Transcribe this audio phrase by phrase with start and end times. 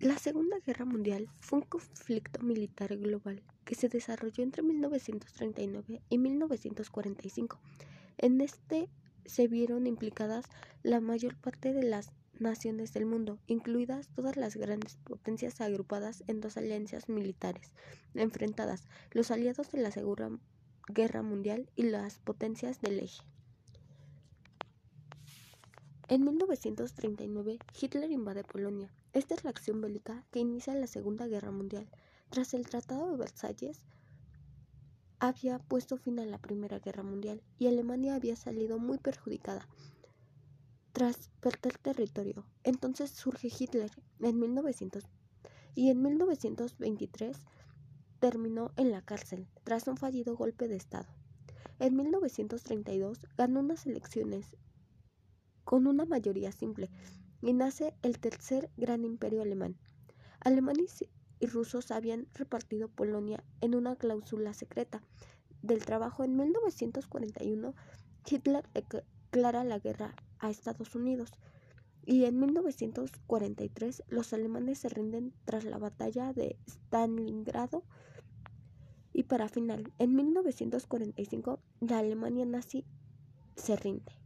[0.00, 6.18] La Segunda Guerra Mundial fue un conflicto militar global que se desarrolló entre 1939 y
[6.18, 7.58] 1945.
[8.18, 8.90] En este
[9.24, 10.44] se vieron implicadas
[10.82, 16.42] la mayor parte de las naciones del mundo, incluidas todas las grandes potencias agrupadas en
[16.42, 17.72] dos alianzas militares
[18.14, 20.30] enfrentadas, los aliados de la Segunda
[20.88, 23.22] Guerra Mundial y las potencias del eje.
[26.08, 28.92] En 1939, Hitler invade Polonia.
[29.12, 31.88] Esta es la acción bélica que inicia la Segunda Guerra Mundial.
[32.30, 33.82] Tras el Tratado de Versalles,
[35.18, 39.66] había puesto fin a la Primera Guerra Mundial y Alemania había salido muy perjudicada
[40.92, 42.46] tras perder territorio.
[42.62, 45.02] Entonces surge Hitler en 1900
[45.74, 47.36] y en 1923
[48.20, 51.08] terminó en la cárcel tras un fallido golpe de Estado.
[51.80, 54.56] En 1932 ganó unas elecciones
[55.66, 56.88] con una mayoría simple
[57.42, 59.76] y nace el tercer gran imperio alemán.
[60.40, 61.04] Alemanes
[61.40, 65.02] y rusos habían repartido Polonia en una cláusula secreta
[65.62, 66.22] del trabajo.
[66.22, 67.74] En 1941
[68.30, 71.32] Hitler declara la guerra a Estados Unidos
[72.04, 77.82] y en 1943 los alemanes se rinden tras la batalla de Stalingrado
[79.12, 82.84] y para final, en 1945 la Alemania nazi
[83.56, 84.25] se rinde.